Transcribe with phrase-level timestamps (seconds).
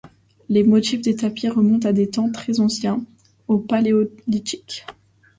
[0.49, 3.05] Les motifs des tapis remontent à des temps très anciens,
[3.47, 4.87] au Paléolithique.